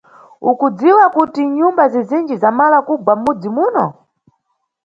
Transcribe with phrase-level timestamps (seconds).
[0.49, 3.85] Ukudziwa kuti nyumba zizinji zamala kugwa mʼmudzi muno?